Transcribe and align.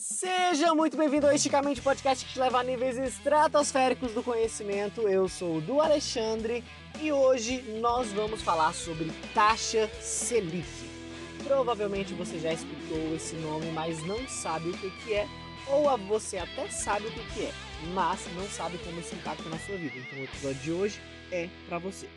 Seja 0.00 0.74
muito 0.74 0.96
bem-vindo 0.96 1.26
ao 1.26 1.34
Esticamente 1.34 1.82
Podcast 1.82 2.24
que 2.24 2.32
te 2.32 2.38
leva 2.40 2.58
a 2.58 2.62
níveis 2.62 2.96
estratosféricos 2.96 4.12
do 4.12 4.22
conhecimento. 4.22 5.02
Eu 5.02 5.28
sou 5.28 5.58
o 5.58 5.60
Du 5.60 5.78
Alexandre 5.78 6.64
e 7.02 7.12
hoje 7.12 7.60
nós 7.82 8.10
vamos 8.10 8.40
falar 8.40 8.72
sobre 8.72 9.12
taxa 9.34 9.90
Selic. 10.00 10.66
Provavelmente 11.44 12.14
você 12.14 12.38
já 12.38 12.50
escutou 12.50 13.14
esse 13.14 13.34
nome, 13.36 13.70
mas 13.72 14.02
não 14.06 14.26
sabe 14.26 14.70
o 14.70 14.72
que, 14.72 15.12
é, 15.12 15.28
ou 15.68 15.98
você 15.98 16.38
até 16.38 16.66
sabe 16.70 17.06
o 17.06 17.12
que, 17.12 17.34
que 17.34 17.42
é, 17.44 17.52
mas 17.92 18.26
não 18.34 18.48
sabe 18.48 18.78
como 18.78 18.98
isso 19.00 19.14
impacta 19.14 19.46
na 19.50 19.58
sua 19.58 19.76
vida. 19.76 19.98
Então 19.98 20.18
o 20.18 20.24
episódio 20.24 20.62
de 20.62 20.72
hoje 20.72 21.00
é 21.30 21.50
para 21.68 21.78
você. 21.78 22.08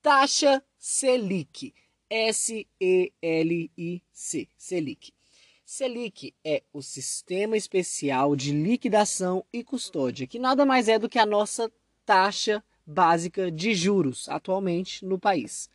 Taxa 0.00 0.64
Selic. 0.78 1.74
S-E-L-I-C. 2.10 2.68
Selic. 4.56 5.12
Selic 5.64 6.34
é 6.42 6.62
o 6.72 6.80
Sistema 6.80 7.56
Especial 7.56 8.34
de 8.34 8.52
Liquidação 8.52 9.44
e 9.52 9.62
Custódia, 9.62 10.26
que 10.26 10.38
nada 10.38 10.64
mais 10.64 10.88
é 10.88 10.98
do 10.98 11.08
que 11.08 11.18
a 11.18 11.26
nossa 11.26 11.70
taxa 12.06 12.64
básica 12.86 13.50
de 13.50 13.74
juros 13.74 14.28
atualmente 14.30 15.04
no 15.04 15.18
país. 15.18 15.68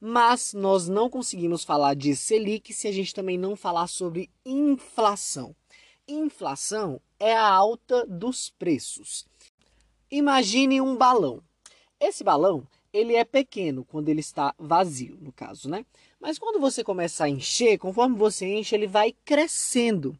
Mas 0.00 0.52
nós 0.52 0.88
não 0.88 1.08
conseguimos 1.08 1.62
falar 1.62 1.94
de 1.94 2.16
Selic 2.16 2.72
se 2.72 2.88
a 2.88 2.92
gente 2.92 3.14
também 3.14 3.38
não 3.38 3.54
falar 3.54 3.86
sobre 3.86 4.28
inflação. 4.44 5.54
Inflação 6.08 7.00
é 7.20 7.32
a 7.32 7.48
alta 7.48 8.04
dos 8.06 8.50
preços. 8.50 9.24
Imagine 10.10 10.80
um 10.80 10.96
balão. 10.96 11.40
Esse 12.00 12.24
balão 12.24 12.66
ele 12.92 13.14
é 13.14 13.24
pequeno 13.24 13.84
quando 13.84 14.08
ele 14.08 14.20
está 14.20 14.54
vazio, 14.58 15.16
no 15.20 15.32
caso, 15.32 15.68
né? 15.68 15.84
Mas 16.20 16.38
quando 16.38 16.60
você 16.60 16.82
começa 16.82 17.24
a 17.24 17.28
encher, 17.28 17.78
conforme 17.78 18.16
você 18.16 18.46
enche, 18.46 18.74
ele 18.74 18.86
vai 18.86 19.14
crescendo. 19.24 20.18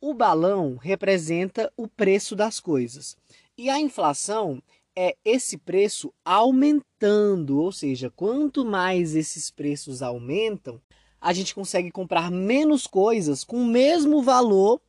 O 0.00 0.14
balão 0.14 0.76
representa 0.76 1.72
o 1.76 1.88
preço 1.88 2.36
das 2.36 2.60
coisas. 2.60 3.16
E 3.56 3.70
a 3.70 3.80
inflação 3.80 4.62
é 4.94 5.16
esse 5.24 5.56
preço 5.56 6.12
aumentando, 6.24 7.58
ou 7.58 7.72
seja, 7.72 8.10
quanto 8.10 8.64
mais 8.64 9.14
esses 9.14 9.50
preços 9.50 10.02
aumentam, 10.02 10.80
a 11.20 11.32
gente 11.32 11.54
consegue 11.54 11.90
comprar 11.90 12.30
menos 12.30 12.86
coisas 12.86 13.44
com 13.44 13.56
o 13.56 13.66
mesmo 13.66 14.22
valor 14.22 14.80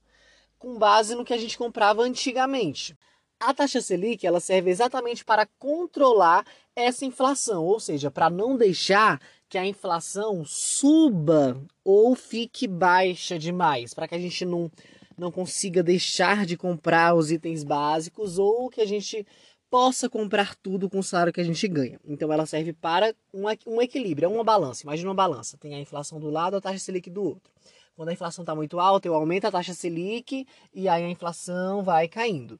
com 0.57 0.77
base 0.77 1.13
no 1.13 1.25
que 1.25 1.33
a 1.33 1.37
gente 1.37 1.57
comprava 1.57 2.01
antigamente. 2.01 2.97
A 3.45 3.53
taxa 3.53 3.81
Selic 3.81 4.25
ela 4.25 4.39
serve 4.39 4.71
exatamente 4.71 5.25
para 5.25 5.45
controlar 5.59 6.45
essa 6.73 7.03
inflação, 7.03 7.65
ou 7.65 7.77
seja, 7.77 8.09
para 8.09 8.29
não 8.29 8.55
deixar 8.55 9.19
que 9.49 9.57
a 9.57 9.65
inflação 9.65 10.45
suba 10.45 11.61
ou 11.83 12.15
fique 12.15 12.69
baixa 12.69 13.37
demais, 13.37 13.93
para 13.93 14.07
que 14.07 14.15
a 14.15 14.17
gente 14.17 14.45
não, 14.45 14.71
não 15.17 15.29
consiga 15.29 15.83
deixar 15.83 16.45
de 16.45 16.55
comprar 16.55 17.15
os 17.15 17.31
itens 17.31 17.65
básicos 17.65 18.39
ou 18.39 18.69
que 18.69 18.79
a 18.79 18.85
gente 18.85 19.27
possa 19.69 20.09
comprar 20.09 20.55
tudo 20.55 20.89
com 20.89 20.99
o 20.99 21.03
salário 21.03 21.33
que 21.33 21.41
a 21.41 21.43
gente 21.43 21.67
ganha. 21.67 21.99
Então 22.05 22.31
ela 22.31 22.45
serve 22.45 22.71
para 22.71 23.13
um, 23.33 23.43
um 23.67 23.81
equilíbrio, 23.81 24.27
é 24.27 24.29
uma 24.29 24.43
balança. 24.45 24.83
Imagina 24.83 25.09
uma 25.09 25.15
balança, 25.15 25.57
tem 25.57 25.75
a 25.75 25.79
inflação 25.81 26.17
do 26.17 26.29
lado, 26.29 26.55
a 26.55 26.61
taxa 26.61 26.79
Selic 26.79 27.09
do 27.09 27.21
outro. 27.21 27.51
Quando 27.93 28.07
a 28.07 28.13
inflação 28.13 28.43
está 28.43 28.55
muito 28.55 28.79
alta, 28.79 29.05
eu 29.05 29.13
aumento 29.13 29.45
a 29.45 29.51
taxa 29.51 29.73
Selic 29.73 30.47
e 30.73 30.87
aí 30.87 31.03
a 31.03 31.09
inflação 31.09 31.83
vai 31.83 32.07
caindo. 32.07 32.57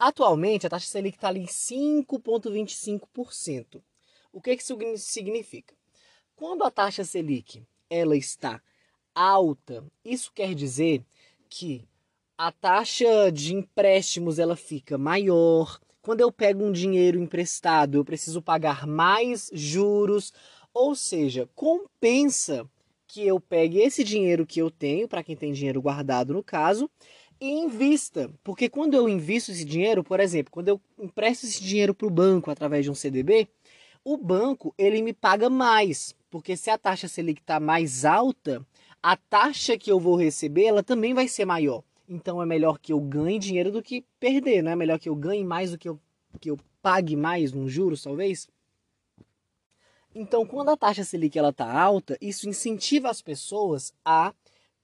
Atualmente, 0.00 0.66
a 0.66 0.70
taxa 0.70 0.86
Selic 0.86 1.18
está 1.18 1.28
ali 1.28 1.40
em 1.40 1.46
5,25%. 1.46 3.82
O 4.32 4.40
que, 4.40 4.56
que 4.56 4.62
isso 4.62 4.78
significa? 4.96 5.74
Quando 6.34 6.64
a 6.64 6.70
taxa 6.70 7.04
Selic 7.04 7.62
ela 7.90 8.16
está 8.16 8.62
alta, 9.14 9.84
isso 10.02 10.32
quer 10.32 10.54
dizer 10.54 11.04
que 11.50 11.86
a 12.38 12.50
taxa 12.50 13.30
de 13.30 13.54
empréstimos 13.54 14.38
ela 14.38 14.56
fica 14.56 14.96
maior. 14.96 15.78
Quando 16.00 16.22
eu 16.22 16.32
pego 16.32 16.64
um 16.64 16.72
dinheiro 16.72 17.20
emprestado, 17.20 17.98
eu 17.98 18.04
preciso 18.04 18.40
pagar 18.40 18.86
mais 18.86 19.50
juros, 19.52 20.32
ou 20.72 20.94
seja, 20.94 21.46
compensa 21.54 22.66
que 23.06 23.26
eu 23.26 23.38
pegue 23.38 23.80
esse 23.80 24.02
dinheiro 24.02 24.46
que 24.46 24.62
eu 24.62 24.70
tenho, 24.70 25.06
para 25.06 25.22
quem 25.22 25.36
tem 25.36 25.52
dinheiro 25.52 25.82
guardado 25.82 26.32
no 26.32 26.42
caso, 26.42 26.88
e 27.40 27.48
invista. 27.48 28.30
Porque 28.44 28.68
quando 28.68 28.94
eu 28.94 29.08
invisto 29.08 29.50
esse 29.50 29.64
dinheiro, 29.64 30.04
por 30.04 30.20
exemplo, 30.20 30.52
quando 30.52 30.68
eu 30.68 30.80
empresto 30.98 31.46
esse 31.46 31.62
dinheiro 31.62 31.94
para 31.94 32.06
o 32.06 32.10
banco 32.10 32.50
através 32.50 32.84
de 32.84 32.90
um 32.90 32.94
CDB, 32.94 33.48
o 34.04 34.16
banco 34.16 34.74
ele 34.76 35.02
me 35.02 35.12
paga 35.12 35.48
mais. 35.48 36.14
Porque 36.30 36.56
se 36.56 36.70
a 36.70 36.78
taxa 36.78 37.08
Selic 37.08 37.40
está 37.40 37.58
mais 37.58 38.04
alta, 38.04 38.64
a 39.02 39.16
taxa 39.16 39.78
que 39.78 39.90
eu 39.90 39.98
vou 39.98 40.16
receber 40.16 40.64
ela 40.64 40.82
também 40.82 41.14
vai 41.14 41.26
ser 41.26 41.44
maior. 41.44 41.82
Então 42.08 42.42
é 42.42 42.46
melhor 42.46 42.78
que 42.78 42.92
eu 42.92 43.00
ganhe 43.00 43.38
dinheiro 43.38 43.70
do 43.70 43.82
que 43.82 44.04
perder, 44.18 44.62
não 44.62 44.72
é 44.72 44.76
melhor 44.76 44.98
que 44.98 45.08
eu 45.08 45.14
ganhe 45.14 45.44
mais 45.44 45.70
do 45.70 45.78
que 45.78 45.88
eu, 45.88 45.98
que 46.40 46.50
eu 46.50 46.58
pague 46.82 47.16
mais 47.16 47.52
nos 47.52 47.72
juros, 47.72 48.02
talvez? 48.02 48.48
Então, 50.12 50.44
quando 50.44 50.70
a 50.70 50.76
taxa 50.76 51.04
Selic 51.04 51.38
ela 51.38 51.50
está 51.50 51.70
alta, 51.72 52.18
isso 52.20 52.48
incentiva 52.48 53.08
as 53.08 53.22
pessoas 53.22 53.94
a 54.04 54.34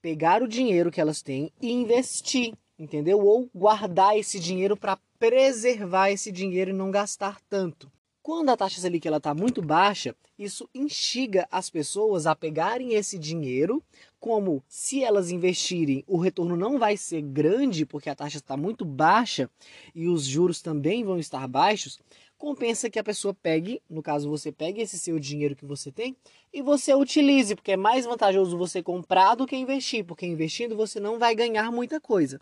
pegar 0.01 0.41
o 0.41 0.47
dinheiro 0.47 0.91
que 0.91 1.01
elas 1.01 1.21
têm 1.21 1.51
e 1.61 1.71
investir, 1.71 2.53
entendeu? 2.77 3.19
Ou 3.19 3.49
guardar 3.53 4.17
esse 4.17 4.39
dinheiro 4.39 4.77
para 4.77 4.97
preservar 5.19 6.11
esse 6.11 6.31
dinheiro 6.31 6.71
e 6.71 6.73
não 6.73 6.91
gastar 6.91 7.39
tanto. 7.49 7.91
Quando 8.21 8.49
a 8.49 8.57
taxa 8.57 8.81
Selic 8.81 9.07
está 9.07 9.33
muito 9.33 9.61
baixa, 9.61 10.13
isso 10.37 10.69
instiga 10.75 11.47
as 11.49 11.69
pessoas 11.69 12.27
a 12.27 12.35
pegarem 12.35 12.93
esse 12.93 13.17
dinheiro, 13.17 13.81
como 14.19 14.61
se 14.67 15.01
elas 15.01 15.31
investirem, 15.31 16.03
o 16.05 16.17
retorno 16.17 16.57
não 16.57 16.77
vai 16.77 16.97
ser 16.97 17.21
grande, 17.21 17.85
porque 17.85 18.09
a 18.09 18.15
taxa 18.15 18.37
está 18.37 18.57
muito 18.57 18.83
baixa 18.83 19.49
e 19.95 20.09
os 20.09 20.25
juros 20.25 20.61
também 20.61 21.05
vão 21.05 21.17
estar 21.17 21.47
baixos, 21.47 21.99
compensa 22.37 22.89
que 22.89 22.99
a 22.99 23.03
pessoa 23.03 23.33
pegue, 23.33 23.81
no 23.89 24.01
caso 24.01 24.29
você 24.29 24.51
pegue 24.51 24.81
esse 24.81 24.97
seu 24.97 25.19
dinheiro 25.19 25.55
que 25.55 25.65
você 25.65 25.91
tem 25.91 26.15
e 26.53 26.61
você 26.61 26.93
utilize, 26.93 27.55
porque 27.55 27.71
é 27.71 27.77
mais 27.77 28.05
vantajoso 28.05 28.57
você 28.57 28.83
comprar 28.83 29.35
do 29.35 29.47
que 29.47 29.55
investir, 29.55 30.05
porque 30.05 30.25
investindo 30.25 30.75
você 30.75 30.99
não 30.99 31.17
vai 31.17 31.35
ganhar 31.35 31.71
muita 31.71 31.99
coisa. 31.99 32.39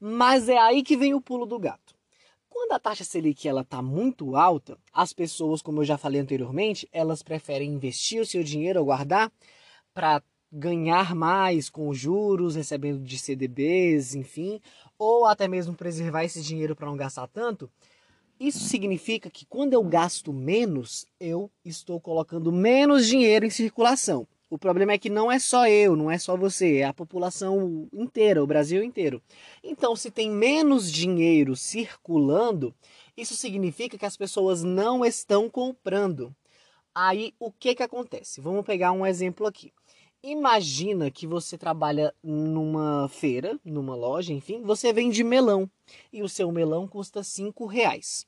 Mas 0.00 0.48
é 0.48 0.58
aí 0.58 0.82
que 0.82 0.96
vem 0.96 1.14
o 1.14 1.20
pulo 1.20 1.46
do 1.46 1.58
gato. 1.58 1.94
Quando 2.48 2.72
a 2.72 2.78
taxa 2.78 3.02
Selic 3.02 3.48
ela 3.48 3.62
está 3.62 3.80
muito 3.80 4.36
alta, 4.36 4.78
as 4.92 5.12
pessoas, 5.12 5.62
como 5.62 5.80
eu 5.80 5.84
já 5.84 5.96
falei 5.96 6.20
anteriormente, 6.20 6.88
elas 6.92 7.22
preferem 7.22 7.70
investir 7.70 8.20
o 8.20 8.26
seu 8.26 8.44
dinheiro 8.44 8.78
ou 8.80 8.86
guardar 8.86 9.32
para 9.94 10.22
ganhar 10.52 11.14
mais 11.14 11.70
com 11.70 11.94
juros, 11.94 12.56
recebendo 12.56 13.02
de 13.02 13.16
CDBs, 13.16 14.14
enfim, 14.14 14.60
ou 14.98 15.24
até 15.24 15.48
mesmo 15.48 15.74
preservar 15.74 16.24
esse 16.24 16.42
dinheiro 16.42 16.76
para 16.76 16.86
não 16.86 16.96
gastar 16.96 17.26
tanto. 17.26 17.70
Isso 18.42 18.64
significa 18.64 19.30
que 19.30 19.46
quando 19.46 19.72
eu 19.72 19.84
gasto 19.84 20.32
menos, 20.32 21.06
eu 21.20 21.48
estou 21.64 22.00
colocando 22.00 22.50
menos 22.50 23.06
dinheiro 23.06 23.46
em 23.46 23.50
circulação. 23.50 24.26
O 24.50 24.58
problema 24.58 24.90
é 24.90 24.98
que 24.98 25.08
não 25.08 25.30
é 25.30 25.38
só 25.38 25.68
eu, 25.68 25.94
não 25.94 26.10
é 26.10 26.18
só 26.18 26.36
você, 26.36 26.78
é 26.78 26.84
a 26.86 26.92
população 26.92 27.88
inteira, 27.92 28.42
o 28.42 28.46
Brasil 28.46 28.82
inteiro. 28.82 29.22
Então, 29.62 29.94
se 29.94 30.10
tem 30.10 30.28
menos 30.28 30.90
dinheiro 30.90 31.54
circulando, 31.54 32.74
isso 33.16 33.36
significa 33.36 33.96
que 33.96 34.04
as 34.04 34.16
pessoas 34.16 34.64
não 34.64 35.04
estão 35.04 35.48
comprando. 35.48 36.34
Aí, 36.92 37.32
o 37.38 37.52
que 37.52 37.76
que 37.76 37.82
acontece? 37.84 38.40
Vamos 38.40 38.66
pegar 38.66 38.90
um 38.90 39.06
exemplo 39.06 39.46
aqui. 39.46 39.72
Imagina 40.20 41.12
que 41.12 41.28
você 41.28 41.56
trabalha 41.56 42.12
numa 42.20 43.08
feira, 43.08 43.56
numa 43.64 43.94
loja, 43.94 44.32
enfim, 44.32 44.62
você 44.62 44.92
vende 44.92 45.22
melão 45.22 45.70
e 46.12 46.24
o 46.24 46.28
seu 46.28 46.50
melão 46.50 46.88
custa 46.88 47.22
5 47.22 47.66
reais. 47.66 48.26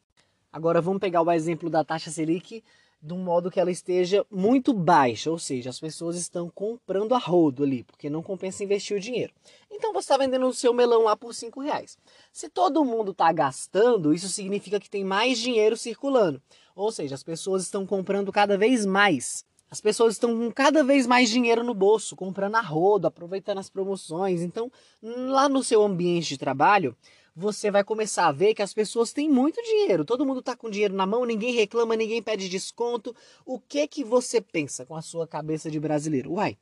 Agora 0.55 0.81
vamos 0.81 1.01
pegar 1.01 1.21
o 1.21 1.33
exemplo 1.33 1.69
da 1.69 1.83
taxa 1.83 2.13
Selic 2.13 2.63
de 3.03 3.13
um 3.13 3.19
modo 3.19 3.51
que 3.51 3.59
ela 3.59 3.73
esteja 3.73 4.25
muito 4.31 4.73
baixa, 4.73 5.29
ou 5.29 5.37
seja, 5.37 5.69
as 5.69 5.81
pessoas 5.81 6.15
estão 6.15 6.49
comprando 6.49 7.13
a 7.13 7.19
rodo 7.19 7.65
ali, 7.65 7.83
porque 7.83 8.09
não 8.09 8.23
compensa 8.23 8.63
investir 8.63 8.97
o 8.97 9.01
dinheiro. 9.01 9.33
Então 9.69 9.93
você 9.93 10.05
está 10.05 10.17
vendendo 10.17 10.47
o 10.47 10.55
seu 10.55 10.73
melão 10.73 11.03
lá 11.03 11.17
por 11.17 11.35
5 11.35 11.61
reais. 11.61 11.99
Se 12.33 12.49
todo 12.49 12.85
mundo 12.85 13.11
está 13.11 13.33
gastando, 13.33 14.15
isso 14.15 14.29
significa 14.29 14.79
que 14.79 14.89
tem 14.89 15.03
mais 15.03 15.41
dinheiro 15.41 15.77
circulando. 15.77 16.41
Ou 16.77 16.93
seja, 16.93 17.17
as 17.17 17.25
pessoas 17.25 17.65
estão 17.65 17.85
comprando 17.85 18.31
cada 18.31 18.57
vez 18.57 18.87
mais. 18.87 19.45
As 19.69 19.81
pessoas 19.81 20.13
estão 20.13 20.39
com 20.39 20.53
cada 20.53 20.85
vez 20.85 21.05
mais 21.05 21.29
dinheiro 21.29 21.65
no 21.65 21.75
bolso, 21.75 22.15
comprando 22.15 22.55
a 22.55 22.61
rodo, 22.61 23.09
aproveitando 23.09 23.59
as 23.59 23.69
promoções. 23.69 24.41
Então, 24.41 24.71
lá 25.03 25.49
no 25.49 25.65
seu 25.65 25.83
ambiente 25.83 26.29
de 26.29 26.39
trabalho, 26.39 26.97
você 27.35 27.71
vai 27.71 27.83
começar 27.83 28.29
a 28.29 28.33
ver 28.33 28.55
que 28.55 28.63
as 28.63 28.73
pessoas 28.73 29.13
têm 29.13 29.29
muito 29.29 29.61
dinheiro. 29.63 30.05
Todo 30.05 30.25
mundo 30.25 30.41
está 30.41 30.57
com 30.57 30.71
dinheiro 30.71 30.95
na 30.95 31.05
mão, 31.05 31.25
ninguém 31.25 31.53
reclama, 31.53 31.97
ninguém 31.97 32.23
pede 32.23 32.49
desconto. 32.49 33.15
O 33.45 33.59
que 33.59 33.89
que 33.89 34.05
você 34.05 34.41
pensa 34.41 34.87
com 34.87 34.95
a 34.95 35.03
sua 35.03 35.27
cabeça 35.27 35.71
de 35.71 35.81
brasileiro? 35.81 36.35
Uai, 36.35 36.57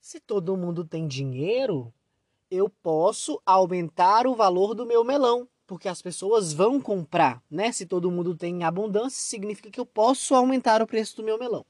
se 0.00 0.20
todo 0.20 0.56
mundo 0.56 0.84
tem 0.84 1.08
dinheiro, 1.08 1.92
eu 2.50 2.68
posso 2.68 3.40
aumentar 3.46 4.26
o 4.26 4.34
valor 4.34 4.74
do 4.74 4.84
meu 4.84 5.02
melão, 5.02 5.48
porque 5.66 5.88
as 5.88 6.02
pessoas 6.02 6.52
vão 6.52 6.78
comprar, 6.78 7.42
né? 7.50 7.72
Se 7.72 7.86
todo 7.86 8.10
mundo 8.10 8.36
tem 8.36 8.64
abundância, 8.64 9.18
significa 9.18 9.70
que 9.70 9.80
eu 9.80 9.86
posso 9.86 10.34
aumentar 10.34 10.82
o 10.82 10.86
preço 10.86 11.16
do 11.16 11.22
meu 11.22 11.38
melão. 11.38 11.64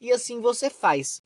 E 0.00 0.12
assim 0.12 0.40
você 0.40 0.70
faz. 0.70 1.20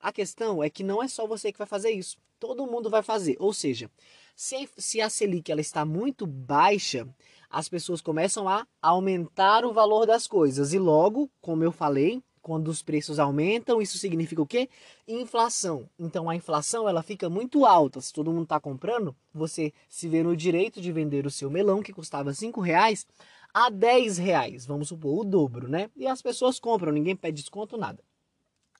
A 0.00 0.12
questão 0.12 0.62
é 0.62 0.68
que 0.68 0.82
não 0.82 1.00
é 1.00 1.06
só 1.06 1.26
você 1.26 1.52
que 1.52 1.58
vai 1.58 1.66
fazer 1.66 1.90
isso. 1.90 2.18
Todo 2.38 2.66
mundo 2.66 2.88
vai 2.88 3.02
fazer. 3.02 3.36
Ou 3.38 3.52
seja, 3.52 3.90
se, 4.34 4.68
se 4.76 5.00
a 5.00 5.08
Selic 5.08 5.50
ela 5.50 5.60
está 5.60 5.84
muito 5.84 6.26
baixa, 6.26 7.08
as 7.50 7.68
pessoas 7.68 8.00
começam 8.00 8.48
a 8.48 8.66
aumentar 8.80 9.64
o 9.64 9.72
valor 9.72 10.06
das 10.06 10.26
coisas. 10.26 10.72
E 10.72 10.78
logo, 10.78 11.30
como 11.40 11.64
eu 11.64 11.72
falei, 11.72 12.22
quando 12.40 12.68
os 12.68 12.82
preços 12.82 13.18
aumentam, 13.18 13.82
isso 13.82 13.98
significa 13.98 14.40
o 14.40 14.46
quê? 14.46 14.68
Inflação. 15.06 15.88
Então 15.98 16.30
a 16.30 16.36
inflação 16.36 16.88
ela 16.88 17.02
fica 17.02 17.28
muito 17.28 17.66
alta. 17.66 18.00
Se 18.00 18.12
todo 18.12 18.32
mundo 18.32 18.44
está 18.44 18.60
comprando, 18.60 19.14
você 19.34 19.72
se 19.88 20.08
vê 20.08 20.22
no 20.22 20.36
direito 20.36 20.80
de 20.80 20.92
vender 20.92 21.26
o 21.26 21.30
seu 21.30 21.50
melão 21.50 21.82
que 21.82 21.92
custava 21.92 22.32
cinco 22.32 22.60
reais 22.60 23.06
a 23.52 23.70
10 23.70 24.18
reais, 24.18 24.66
vamos 24.66 24.88
supor, 24.88 25.20
o 25.20 25.24
dobro, 25.24 25.68
né? 25.68 25.90
E 25.96 26.06
as 26.06 26.22
pessoas 26.22 26.60
compram, 26.60 26.92
ninguém 26.92 27.16
pede 27.16 27.40
desconto, 27.40 27.76
nada. 27.76 28.02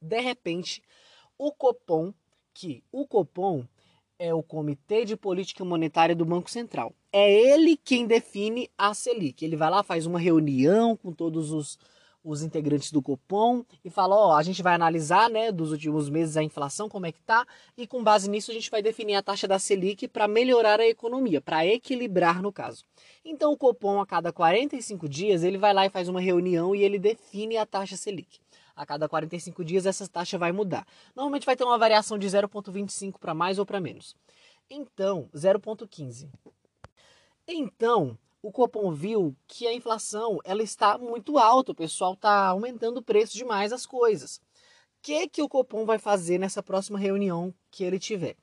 De 0.00 0.20
repente, 0.20 0.82
o 1.36 1.52
Copom, 1.52 2.12
que 2.58 2.82
o 2.90 3.06
Copom 3.06 3.64
é 4.18 4.34
o 4.34 4.42
Comitê 4.42 5.04
de 5.04 5.16
Política 5.16 5.64
Monetária 5.64 6.16
do 6.16 6.24
Banco 6.24 6.50
Central. 6.50 6.92
É 7.12 7.32
ele 7.32 7.76
quem 7.76 8.04
define 8.04 8.68
a 8.76 8.92
Selic. 8.92 9.44
Ele 9.44 9.54
vai 9.54 9.70
lá, 9.70 9.84
faz 9.84 10.06
uma 10.06 10.18
reunião 10.18 10.96
com 10.96 11.12
todos 11.12 11.52
os, 11.52 11.78
os 12.24 12.42
integrantes 12.42 12.90
do 12.90 13.00
Copom 13.00 13.64
e 13.84 13.88
fala: 13.88 14.16
Ó, 14.16 14.34
a 14.34 14.42
gente 14.42 14.60
vai 14.60 14.74
analisar, 14.74 15.30
né, 15.30 15.52
dos 15.52 15.70
últimos 15.70 16.10
meses 16.10 16.36
a 16.36 16.42
inflação, 16.42 16.88
como 16.88 17.06
é 17.06 17.12
que 17.12 17.22
tá, 17.22 17.46
e 17.76 17.86
com 17.86 18.02
base 18.02 18.28
nisso 18.28 18.50
a 18.50 18.54
gente 18.54 18.72
vai 18.72 18.82
definir 18.82 19.14
a 19.14 19.22
taxa 19.22 19.46
da 19.46 19.60
Selic 19.60 20.08
para 20.08 20.26
melhorar 20.26 20.80
a 20.80 20.88
economia, 20.88 21.40
para 21.40 21.64
equilibrar 21.64 22.42
no 22.42 22.52
caso. 22.52 22.84
Então 23.24 23.52
o 23.52 23.56
Copom, 23.56 24.00
a 24.00 24.06
cada 24.06 24.32
45 24.32 25.08
dias, 25.08 25.44
ele 25.44 25.58
vai 25.58 25.72
lá 25.72 25.86
e 25.86 25.90
faz 25.90 26.08
uma 26.08 26.20
reunião 26.20 26.74
e 26.74 26.82
ele 26.82 26.98
define 26.98 27.56
a 27.56 27.64
taxa 27.64 27.96
Selic 27.96 28.40
a 28.78 28.86
cada 28.86 29.08
45 29.08 29.64
dias 29.64 29.86
essa 29.86 30.08
taxa 30.08 30.38
vai 30.38 30.52
mudar. 30.52 30.86
Normalmente 31.14 31.44
vai 31.44 31.56
ter 31.56 31.64
uma 31.64 31.76
variação 31.76 32.16
de 32.16 32.26
0,25 32.28 33.18
para 33.18 33.34
mais 33.34 33.58
ou 33.58 33.66
para 33.66 33.80
menos. 33.80 34.14
Então, 34.70 35.28
0,15. 35.34 36.28
Então, 37.46 38.16
o 38.40 38.52
Copom 38.52 38.92
viu 38.92 39.36
que 39.48 39.66
a 39.66 39.74
inflação 39.74 40.38
ela 40.44 40.62
está 40.62 40.96
muito 40.96 41.38
alta, 41.38 41.72
o 41.72 41.74
pessoal 41.74 42.12
está 42.12 42.46
aumentando 42.46 42.98
o 42.98 43.02
preço 43.02 43.36
demais 43.36 43.72
das 43.72 43.84
coisas. 43.84 44.36
O 44.36 45.02
que, 45.02 45.28
que 45.28 45.42
o 45.42 45.48
Copom 45.48 45.84
vai 45.84 45.98
fazer 45.98 46.38
nessa 46.38 46.62
próxima 46.62 46.98
reunião 46.98 47.52
que 47.70 47.82
ele 47.82 47.98
tiver? 47.98 48.36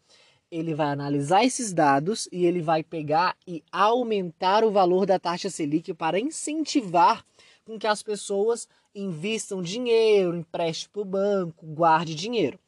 Ele 0.52 0.74
vai 0.74 0.88
analisar 0.88 1.46
esses 1.46 1.74
dados 1.74 2.28
e 2.32 2.46
ele 2.46 2.62
vai 2.62 2.84
pegar 2.84 3.38
e 3.48 3.64
aumentar 3.72 4.64
o 4.66 4.72
valor 4.72 5.06
da 5.06 5.18
taxa 5.18 5.50
Selic 5.50 5.94
para 5.94 6.20
incentivar 6.20 7.26
com 7.66 7.80
que 7.80 7.88
as 7.88 8.04
pessoas 8.04 8.70
invistam 8.94 9.62
dinheiro, 9.62 10.36
empreste 10.36 10.88
para 10.88 11.02
o 11.02 11.06
banco, 11.06 11.66
guarde 11.66 12.14
dinheiro. 12.14 12.60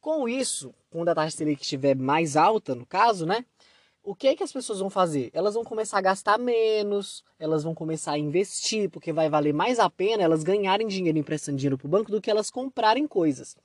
Com 0.00 0.28
isso, 0.28 0.72
quando 0.90 1.08
a 1.08 1.14
taxa 1.14 1.36
Selic 1.36 1.62
estiver 1.62 1.96
mais 1.96 2.36
alta, 2.36 2.74
no 2.74 2.86
caso, 2.86 3.26
né? 3.26 3.44
O 4.02 4.14
que, 4.14 4.28
é 4.28 4.36
que 4.36 4.42
as 4.42 4.52
pessoas 4.52 4.78
vão 4.78 4.90
fazer? 4.90 5.30
Elas 5.32 5.54
vão 5.54 5.64
começar 5.64 5.98
a 5.98 6.02
gastar 6.02 6.38
menos, 6.38 7.24
elas 7.38 7.64
vão 7.64 7.74
começar 7.74 8.12
a 8.12 8.18
investir, 8.18 8.90
porque 8.90 9.12
vai 9.12 9.30
valer 9.30 9.54
mais 9.54 9.78
a 9.78 9.88
pena 9.88 10.22
elas 10.22 10.44
ganharem 10.44 10.86
dinheiro 10.86 11.18
emprestando 11.18 11.56
dinheiro 11.56 11.78
para 11.78 11.86
o 11.86 11.90
banco 11.90 12.10
do 12.10 12.20
que 12.20 12.30
elas 12.30 12.50
comprarem 12.50 13.08
coisas. 13.08 13.56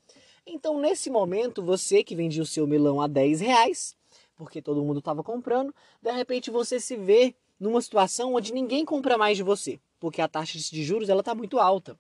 Então, 0.45 0.79
nesse 0.79 1.09
momento, 1.09 1.61
você 1.61 2.03
que 2.03 2.15
vendia 2.15 2.41
o 2.41 2.45
seu 2.45 2.65
melão 2.65 3.01
a 3.01 3.07
10 3.07 3.41
reais, 3.41 3.95
porque 4.35 4.61
todo 4.61 4.83
mundo 4.83 4.99
estava 4.99 5.21
comprando, 5.21 5.75
de 6.01 6.11
repente 6.11 6.49
você 6.49 6.79
se 6.79 6.95
vê 6.95 7.35
numa 7.59 7.81
situação 7.81 8.33
onde 8.33 8.53
ninguém 8.53 8.85
compra 8.85 9.17
mais 9.17 9.35
de 9.35 9.43
você 9.43 9.77
porque 9.99 10.21
a 10.21 10.27
taxa 10.27 10.57
de 10.57 10.83
juros 10.83 11.09
ela 11.09 11.21
está 11.21 11.35
muito 11.35 11.59
alta. 11.59 11.97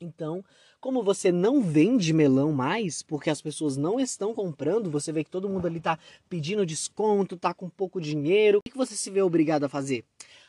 Então, 0.00 0.42
como 0.80 1.02
você 1.02 1.30
não 1.30 1.62
vende 1.62 2.12
melão 2.14 2.52
mais, 2.52 3.02
porque 3.02 3.28
as 3.28 3.42
pessoas 3.42 3.76
não 3.76 4.00
estão 4.00 4.34
comprando, 4.34 4.90
você 4.90 5.12
vê 5.12 5.22
que 5.22 5.30
todo 5.30 5.48
mundo 5.48 5.66
ali 5.66 5.76
está 5.76 5.98
pedindo 6.26 6.64
desconto, 6.64 7.34
está 7.34 7.52
com 7.52 7.68
pouco 7.68 8.00
dinheiro, 8.00 8.60
o 8.60 8.70
que 8.70 8.76
você 8.76 8.94
se 8.96 9.10
vê 9.10 9.20
obrigado 9.20 9.64
a 9.64 9.68
fazer? 9.68 10.02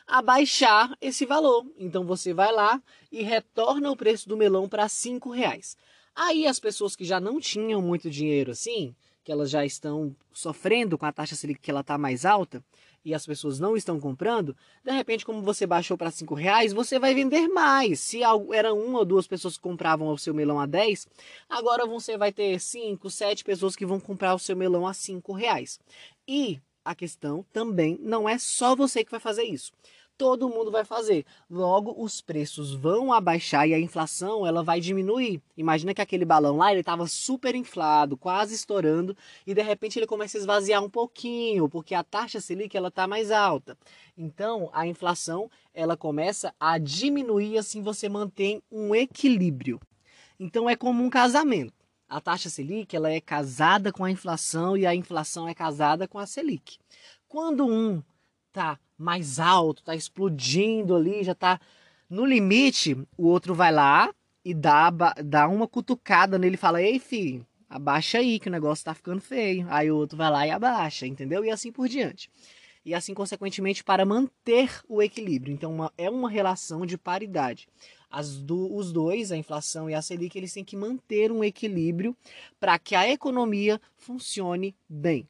A 0.07 0.21
baixar 0.21 0.95
esse 1.01 1.25
valor. 1.25 1.65
Então 1.77 2.05
você 2.05 2.33
vai 2.33 2.51
lá 2.51 2.81
e 3.11 3.21
retorna 3.21 3.91
o 3.91 3.97
preço 3.97 4.29
do 4.29 4.37
melão 4.37 4.69
para 4.69 4.87
cinco 4.87 5.31
reais. 5.31 5.75
Aí 6.15 6.47
as 6.47 6.59
pessoas 6.59 6.95
que 6.95 7.03
já 7.03 7.19
não 7.19 7.39
tinham 7.39 7.81
muito 7.81 8.09
dinheiro 8.09 8.51
assim, 8.51 8.95
que 9.23 9.31
elas 9.31 9.49
já 9.49 9.65
estão 9.65 10.15
sofrendo 10.31 10.97
com 10.97 11.05
a 11.05 11.11
taxa 11.11 11.35
Selic 11.35 11.59
que 11.59 11.71
ela 11.71 11.81
está 11.81 11.97
mais 11.97 12.25
alta, 12.25 12.63
e 13.03 13.13
as 13.13 13.25
pessoas 13.25 13.59
não 13.59 13.75
estão 13.75 13.99
comprando, 13.99 14.55
de 14.83 14.91
repente, 14.91 15.25
como 15.25 15.41
você 15.41 15.65
baixou 15.65 15.97
para 15.97 16.11
cinco 16.11 16.35
reais, 16.35 16.73
você 16.73 16.99
vai 16.99 17.13
vender 17.13 17.47
mais. 17.47 17.99
Se 17.99 18.21
era 18.53 18.73
uma 18.73 18.99
ou 18.99 19.05
duas 19.05 19.27
pessoas 19.27 19.57
que 19.57 19.63
compravam 19.63 20.07
o 20.07 20.17
seu 20.17 20.33
melão 20.33 20.59
a 20.59 20.65
10, 20.65 21.07
agora 21.49 21.85
você 21.85 22.17
vai 22.17 22.31
ter 22.31 22.59
cinco, 22.59 23.09
sete 23.09 23.43
pessoas 23.43 23.75
que 23.75 23.85
vão 23.85 23.99
comprar 23.99 24.33
o 24.35 24.39
seu 24.39 24.55
melão 24.55 24.85
a 24.85 24.93
cinco 24.93 25.33
reais. 25.33 25.79
E 26.27 26.59
a 26.83 26.95
questão 26.95 27.45
também 27.51 27.97
não 28.01 28.27
é 28.27 28.37
só 28.37 28.75
você 28.75 29.03
que 29.03 29.11
vai 29.11 29.19
fazer 29.19 29.43
isso 29.43 29.71
todo 30.21 30.47
mundo 30.47 30.69
vai 30.69 30.85
fazer. 30.85 31.25
Logo, 31.49 31.95
os 31.97 32.21
preços 32.21 32.75
vão 32.75 33.11
abaixar 33.11 33.67
e 33.67 33.73
a 33.73 33.79
inflação 33.79 34.45
ela 34.45 34.61
vai 34.61 34.79
diminuir. 34.79 35.41
Imagina 35.57 35.95
que 35.95 36.01
aquele 36.01 36.23
balão 36.23 36.57
lá 36.57 36.69
ele 36.69 36.81
estava 36.81 37.07
super 37.07 37.55
inflado, 37.55 38.15
quase 38.15 38.53
estourando, 38.53 39.17
e 39.47 39.55
de 39.55 39.63
repente 39.63 39.97
ele 39.97 40.05
começa 40.05 40.37
a 40.37 40.41
esvaziar 40.41 40.83
um 40.83 40.89
pouquinho, 40.91 41.67
porque 41.67 41.95
a 41.95 42.03
taxa 42.03 42.39
Selic 42.39 42.77
ela 42.77 42.89
está 42.89 43.07
mais 43.07 43.31
alta. 43.31 43.75
Então, 44.15 44.69
a 44.73 44.85
inflação 44.85 45.49
ela 45.73 45.97
começa 45.97 46.53
a 46.59 46.77
diminuir, 46.77 47.57
assim 47.57 47.81
você 47.81 48.07
mantém 48.07 48.61
um 48.71 48.93
equilíbrio. 48.93 49.79
Então, 50.39 50.69
é 50.69 50.75
como 50.75 51.03
um 51.03 51.09
casamento. 51.09 51.73
A 52.07 52.21
taxa 52.21 52.47
Selic 52.47 52.95
ela 52.95 53.09
é 53.09 53.19
casada 53.19 53.91
com 53.91 54.03
a 54.03 54.11
inflação 54.11 54.77
e 54.77 54.85
a 54.85 54.93
inflação 54.93 55.47
é 55.47 55.55
casada 55.55 56.07
com 56.07 56.19
a 56.19 56.27
Selic. 56.27 56.77
Quando 57.27 57.65
um 57.65 58.03
tá 58.51 58.79
mais 58.97 59.39
alto, 59.39 59.83
tá 59.83 59.95
explodindo 59.95 60.95
ali, 60.95 61.23
já 61.23 61.33
tá 61.33 61.59
no 62.09 62.25
limite, 62.25 62.95
o 63.17 63.27
outro 63.27 63.55
vai 63.55 63.71
lá 63.71 64.13
e 64.43 64.53
dá, 64.53 64.89
dá 65.23 65.47
uma 65.47 65.67
cutucada 65.67 66.37
nele 66.37 66.55
e 66.55 66.57
fala: 66.57 66.81
Ei, 66.81 66.99
filho, 66.99 67.45
abaixa 67.69 68.17
aí 68.17 68.39
que 68.39 68.49
o 68.49 68.51
negócio 68.51 68.83
tá 68.83 68.93
ficando 68.93 69.21
feio. 69.21 69.65
Aí 69.69 69.89
o 69.89 69.95
outro 69.95 70.17
vai 70.17 70.29
lá 70.29 70.45
e 70.45 70.51
abaixa, 70.51 71.07
entendeu? 71.07 71.45
E 71.45 71.49
assim 71.49 71.71
por 71.71 71.87
diante. 71.87 72.29
E 72.83 72.95
assim, 72.95 73.13
consequentemente, 73.13 73.83
para 73.83 74.05
manter 74.05 74.81
o 74.89 75.01
equilíbrio. 75.01 75.53
Então, 75.53 75.71
uma, 75.71 75.93
é 75.97 76.09
uma 76.09 76.29
relação 76.29 76.85
de 76.85 76.97
paridade. 76.97 77.67
Do, 78.43 78.75
os 78.75 78.91
dois, 78.91 79.31
a 79.31 79.37
inflação 79.37 79.89
e 79.89 79.93
a 79.93 80.01
Selic, 80.01 80.37
eles 80.37 80.51
têm 80.51 80.65
que 80.65 80.75
manter 80.75 81.31
um 81.31 81.43
equilíbrio 81.43 82.17
para 82.59 82.77
que 82.77 82.93
a 82.93 83.07
economia 83.07 83.79
funcione 83.95 84.75
bem. 84.89 85.25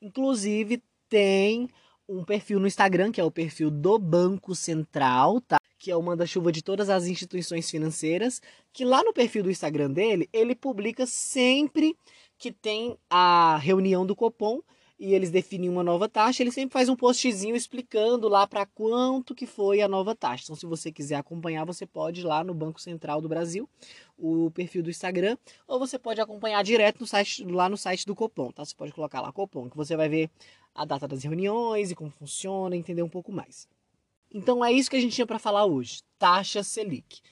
Inclusive, 0.00 0.82
tem 1.10 1.68
um 2.08 2.24
perfil 2.24 2.58
no 2.58 2.66
Instagram, 2.66 3.12
que 3.12 3.20
é 3.20 3.24
o 3.24 3.30
perfil 3.30 3.70
do 3.70 3.98
Banco 3.98 4.54
Central, 4.54 5.40
tá? 5.40 5.58
Que 5.78 5.90
é 5.90 5.96
o 5.96 6.02
manda-chuva 6.02 6.50
de 6.50 6.62
todas 6.62 6.88
as 6.88 7.06
instituições 7.06 7.70
financeiras, 7.70 8.40
que 8.72 8.84
lá 8.84 9.02
no 9.02 9.12
perfil 9.12 9.42
do 9.42 9.50
Instagram 9.50 9.90
dele, 9.90 10.28
ele 10.32 10.54
publica 10.54 11.04
sempre 11.06 11.96
que 12.38 12.50
tem 12.50 12.96
a 13.10 13.58
reunião 13.58 14.06
do 14.06 14.16
Copom 14.16 14.60
e 15.00 15.14
eles 15.14 15.30
definem 15.30 15.70
uma 15.70 15.82
nova 15.82 16.10
taxa, 16.10 16.42
ele 16.42 16.52
sempre 16.52 16.74
faz 16.74 16.90
um 16.90 16.94
postzinho 16.94 17.56
explicando 17.56 18.28
lá 18.28 18.46
para 18.46 18.66
quanto 18.66 19.34
que 19.34 19.46
foi 19.46 19.80
a 19.80 19.88
nova 19.88 20.14
taxa. 20.14 20.44
Então, 20.44 20.54
se 20.54 20.66
você 20.66 20.92
quiser 20.92 21.14
acompanhar, 21.14 21.64
você 21.64 21.86
pode 21.86 22.20
ir 22.20 22.24
lá 22.24 22.44
no 22.44 22.52
Banco 22.52 22.78
Central 22.78 23.22
do 23.22 23.28
Brasil, 23.28 23.66
o 24.18 24.50
perfil 24.50 24.82
do 24.82 24.90
Instagram, 24.90 25.38
ou 25.66 25.78
você 25.78 25.98
pode 25.98 26.20
acompanhar 26.20 26.62
direto 26.62 27.00
no 27.00 27.06
site, 27.06 27.42
lá 27.44 27.66
no 27.66 27.78
site 27.78 28.04
do 28.04 28.14
Copom, 28.14 28.52
tá? 28.52 28.62
Você 28.62 28.74
pode 28.74 28.92
colocar 28.92 29.22
lá 29.22 29.32
Copom, 29.32 29.70
que 29.70 29.76
você 29.76 29.96
vai 29.96 30.10
ver 30.10 30.30
a 30.74 30.84
data 30.84 31.08
das 31.08 31.22
reuniões 31.22 31.90
e 31.90 31.94
como 31.94 32.10
funciona, 32.10 32.76
entender 32.76 33.02
um 33.02 33.08
pouco 33.08 33.32
mais. 33.32 33.66
Então 34.30 34.62
é 34.62 34.70
isso 34.70 34.90
que 34.90 34.96
a 34.96 35.00
gente 35.00 35.14
tinha 35.14 35.26
para 35.26 35.38
falar 35.38 35.64
hoje, 35.64 36.02
taxa 36.18 36.62
Selic. 36.62 37.22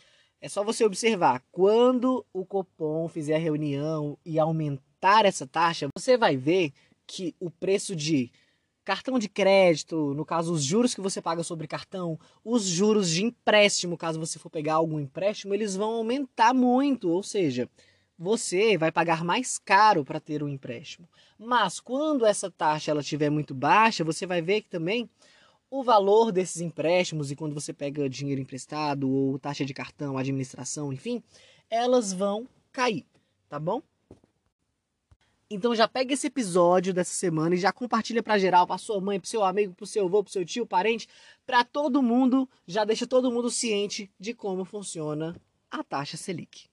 É 0.41 0.49
só 0.49 0.65
você 0.65 0.87
observar, 0.87 1.43
quando 1.53 2.25
o 2.33 2.47
Copom 2.47 3.09
fizer 3.09 3.37
a 3.37 3.39
reunião 3.39 4.17
e 4.25 4.39
aumentar 4.39 5.27
essa 5.27 5.47
taxa, 5.47 5.89
você 5.95 6.17
vai 6.17 6.35
ver 6.35 6.73
que 7.09 7.35
o 7.41 7.51
preço 7.51 7.97
de 7.97 8.31
cartão 8.85 9.19
de 9.19 9.29
crédito, 9.29 10.15
no 10.15 10.25
caso 10.25 10.53
os 10.53 10.63
juros 10.63 10.95
que 10.95 11.01
você 11.01 11.21
paga 11.21 11.43
sobre 11.43 11.67
cartão, 11.67 12.19
os 12.45 12.65
juros 12.65 13.11
de 13.11 13.25
empréstimo, 13.25 13.99
caso 13.99 14.21
você 14.21 14.39
for 14.39 14.51
pegar 14.51 14.75
algum 14.75 15.01
empréstimo, 15.01 15.55
eles 15.55 15.75
vão 15.75 15.91
aumentar 15.91 16.55
muito, 16.55 17.11
ou 17.11 17.23
seja, 17.23 17.69
você 18.19 18.77
vai 18.77 18.93
pagar 18.93 19.25
mais 19.25 19.59
caro 19.59 20.05
para 20.05 20.21
ter 20.21 20.43
um 20.43 20.49
empréstimo. 20.49 21.09
Mas 21.39 21.81
quando 21.81 22.27
essa 22.27 22.51
taxa 22.51 22.91
ela 22.91 23.01
estiver 23.01 23.31
muito 23.31 23.55
baixa, 23.55 24.05
você 24.05 24.27
vai 24.27 24.43
ver 24.43 24.63
que 24.63 24.69
também 24.69 25.09
o 25.71 25.83
valor 25.83 26.33
desses 26.33 26.61
empréstimos 26.61 27.31
e 27.31 27.37
quando 27.37 27.55
você 27.55 27.73
pega 27.73 28.09
dinheiro 28.09 28.41
emprestado 28.41 29.11
ou 29.11 29.39
taxa 29.39 29.65
de 29.65 29.75
cartão, 29.75 30.17
administração, 30.17 30.93
enfim, 30.93 31.23
elas 31.71 32.13
vão 32.13 32.49
cair, 32.73 33.05
tá 33.49 33.59
bom? 33.59 33.83
Então 35.51 35.75
já 35.75 35.89
pega 35.89 36.13
esse 36.13 36.27
episódio 36.27 36.93
dessa 36.93 37.15
semana 37.15 37.55
e 37.55 37.59
já 37.59 37.73
compartilha 37.73 38.23
para 38.23 38.39
geral, 38.39 38.67
para 38.67 38.77
sua 38.77 39.01
mãe, 39.01 39.19
para 39.19 39.31
seu 39.31 39.43
amigo, 39.43 39.75
para 39.75 39.87
seu 39.87 40.05
avô, 40.05 40.23
para 40.23 40.31
seu 40.31 40.45
tio, 40.45 40.67
parente, 40.67 41.09
para 41.47 41.65
todo 41.65 42.03
mundo, 42.03 42.47
já 42.67 42.85
deixa 42.85 43.07
todo 43.07 43.33
mundo 43.33 43.49
ciente 43.49 44.11
de 44.21 44.35
como 44.35 44.63
funciona 44.67 45.35
a 45.71 45.83
taxa 45.83 46.19
Selic. 46.19 46.69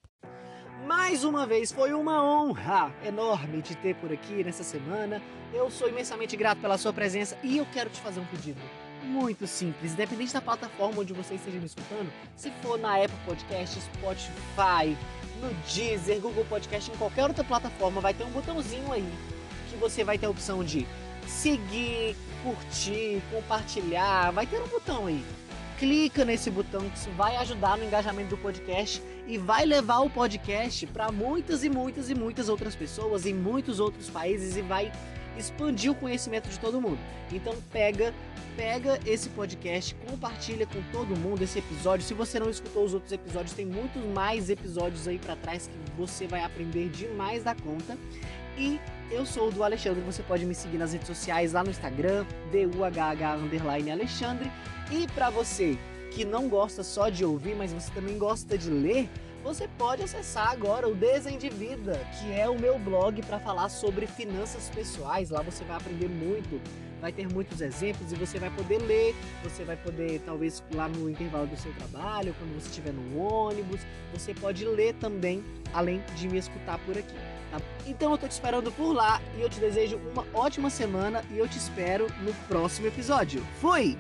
Mais 0.86 1.24
uma 1.24 1.48
vez, 1.48 1.72
foi 1.72 1.94
uma 1.94 2.22
honra 2.22 2.94
enorme 3.06 3.62
te 3.62 3.76
ter 3.76 3.96
por 3.96 4.12
aqui 4.12 4.44
nessa 4.44 4.64
semana. 4.64 5.22
Eu 5.54 5.72
sou 5.72 5.88
imensamente 5.88 6.36
grato 6.36 6.60
pela 6.60 6.78
sua 6.78 6.92
presença 6.92 7.38
e 7.44 7.58
eu 7.58 7.66
quero 7.74 7.90
te 7.90 8.02
fazer 8.02 8.20
um 8.20 8.26
pedido 8.26 8.60
muito 9.06 9.48
simples, 9.48 9.94
independente 9.94 10.34
da 10.34 10.42
plataforma 10.42 11.02
onde 11.02 11.14
você 11.14 11.36
esteja 11.36 11.60
me 11.60 11.66
escutando, 11.66 12.12
se 12.36 12.52
for 12.62 12.78
na 12.78 12.96
Apple 12.96 13.18
Podcast, 13.26 13.80
Spotify, 13.80 14.98
no 15.42 15.54
Deezer, 15.72 16.20
Google 16.20 16.46
Podcast, 16.46 16.92
em 16.92 16.96
qualquer 16.96 17.24
outra 17.28 17.44
plataforma, 17.44 18.02
vai 18.02 18.14
ter 18.14 18.24
um 18.24 18.32
botãozinho 18.32 18.92
aí 18.92 19.06
que 19.70 19.78
você 19.78 20.04
vai 20.04 20.18
ter 20.18 20.26
a 20.26 20.30
opção 20.30 20.64
de 20.64 20.88
seguir, 21.28 22.16
curtir, 22.44 23.22
compartilhar, 23.32 24.32
vai 24.32 24.46
ter 24.46 24.62
um 24.62 24.68
botão 24.68 25.08
aí. 25.08 25.24
Clica 25.78 26.24
nesse 26.24 26.50
botão 26.50 26.90
que 26.90 26.98
isso 26.98 27.10
vai 27.12 27.36
ajudar 27.38 27.78
no 27.78 27.84
engajamento 27.84 28.30
do 28.30 28.38
podcast 28.38 29.04
e 29.28 29.38
vai 29.38 29.66
levar 29.66 30.00
o 30.00 30.10
podcast 30.10 30.88
para 30.88 31.12
muitas 31.12 31.66
e 31.66 31.70
muitas 31.70 32.10
e 32.10 32.16
muitas 32.16 32.48
outras 32.48 32.76
pessoas 32.76 33.26
em 33.26 33.34
muitos 33.34 33.80
outros 33.82 34.10
países 34.10 34.56
e 34.56 34.62
vai 34.62 34.92
expandir 35.38 35.92
o 35.92 35.96
conhecimento 35.96 36.50
de 36.50 36.60
todo 36.60 36.82
mundo. 36.82 37.00
Então 37.32 37.56
pega 37.72 38.14
pega 38.56 39.00
esse 39.06 39.30
podcast, 39.30 39.94
compartilha 40.10 40.66
com 40.66 40.82
todo 40.92 41.16
mundo 41.16 41.42
esse 41.42 41.60
episódio. 41.60 42.06
Se 42.06 42.14
você 42.14 42.40
não 42.40 42.50
escutou 42.50 42.86
os 42.86 42.94
outros 42.94 43.12
episódios, 43.12 43.54
tem 43.54 43.66
muitos 43.66 44.02
mais 44.06 44.50
episódios 44.50 45.08
aí 45.08 45.20
para 45.20 45.36
trás 45.36 45.68
que 45.68 45.92
você 45.98 46.26
vai 46.26 46.42
aprender 46.42 46.90
demais 46.90 47.44
da 47.44 47.54
conta. 47.54 47.98
E 48.58 48.80
eu 49.12 49.26
sou 49.26 49.50
o 49.50 49.52
do 49.52 49.64
Alexandre, 49.64 50.02
você 50.02 50.24
pode 50.24 50.46
me 50.46 50.56
seguir 50.56 50.78
nas 50.78 50.94
redes 50.94 51.08
sociais 51.08 51.52
lá 51.54 51.64
no 51.64 51.70
Instagram, 51.70 52.26
DUHH 52.52 53.92
Alexandre. 53.92 54.50
E 54.92 55.08
para 55.08 55.30
você 55.30 55.78
que 56.12 56.24
não 56.24 56.48
gosta 56.48 56.82
só 56.82 57.10
de 57.10 57.26
ouvir, 57.26 57.56
mas 57.56 57.74
você 57.74 57.92
também 57.92 58.18
gosta 58.18 58.58
de 58.58 58.70
ler, 58.70 59.10
você 59.46 59.68
pode 59.78 60.02
acessar 60.02 60.50
agora 60.50 60.90
o 60.90 60.96
Desendivida, 60.96 62.02
que 62.20 62.34
é 62.34 62.50
o 62.50 62.60
meu 62.60 62.80
blog 62.80 63.22
para 63.22 63.40
falar 63.40 63.70
sobre 63.70 64.08
finanças 64.08 64.70
pessoais. 64.74 65.30
Lá 65.30 65.44
você 65.44 65.64
vai 65.64 65.78
aprender 65.78 66.10
muito 66.10 66.60
vai 67.06 67.12
ter 67.12 67.32
muitos 67.32 67.62
exemplos 67.62 68.12
e 68.12 68.16
você 68.16 68.40
vai 68.40 68.50
poder 68.50 68.80
ler, 68.80 69.14
você 69.44 69.64
vai 69.64 69.76
poder, 69.76 70.20
talvez 70.26 70.64
lá 70.74 70.88
no 70.88 71.08
intervalo 71.08 71.46
do 71.46 71.56
seu 71.56 71.72
trabalho, 71.74 72.34
quando 72.40 72.60
você 72.60 72.68
estiver 72.70 72.92
no 72.92 73.20
ônibus, 73.20 73.82
você 74.12 74.34
pode 74.34 74.66
ler 74.66 74.96
também, 74.96 75.44
além 75.72 76.02
de 76.16 76.28
me 76.28 76.40
escutar 76.40 76.80
por 76.80 76.98
aqui. 76.98 77.14
Tá? 77.52 77.62
Então 77.86 78.12
eu 78.12 78.18
tô 78.18 78.28
te 78.28 78.32
esperando 78.32 78.72
por 78.72 78.92
lá 78.92 79.22
e 79.38 79.42
eu 79.42 79.50
te 79.50 79.60
desejo 79.60 79.98
uma 80.12 80.26
ótima 80.34 80.72
semana 80.72 81.24
e 81.30 81.38
eu 81.38 81.48
te 81.48 81.60
espero 81.60 82.08
no 82.24 82.34
próximo 82.48 82.88
episódio. 82.88 83.46
Fui! 83.62 83.96